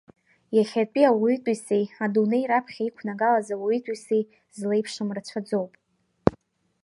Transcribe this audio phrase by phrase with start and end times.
[0.55, 4.23] Иахьатәи ауаҩытәыҩсеи адунеи раԥхьа иқәнагалаз ауаҩытәыҩсеи
[4.57, 5.71] злеиԥшым рацәаӡоуп.